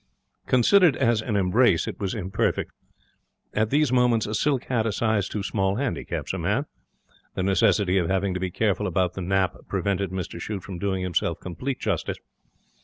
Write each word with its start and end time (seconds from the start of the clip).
Considered 0.47 0.95
as 0.97 1.21
an 1.21 1.35
embrace, 1.35 1.87
it 1.87 1.99
was 1.99 2.15
imperfect. 2.15 2.71
At 3.53 3.69
these 3.69 3.91
moments 3.91 4.25
a 4.25 4.33
silk 4.33 4.63
hat 4.63 4.87
a 4.87 4.91
size 4.91 5.29
too 5.29 5.43
small 5.43 5.75
handicaps 5.75 6.33
a 6.33 6.39
man. 6.39 6.65
The 7.35 7.43
necessity 7.43 7.99
of 7.99 8.09
having 8.09 8.33
to 8.33 8.39
be 8.39 8.49
careful 8.49 8.87
about 8.87 9.13
the 9.13 9.21
nap 9.21 9.53
prevented 9.67 10.09
Mr 10.09 10.41
Shute 10.41 10.63
from 10.63 10.79
doing 10.79 11.03
himself 11.03 11.39
complete 11.39 11.79
justice. 11.79 12.17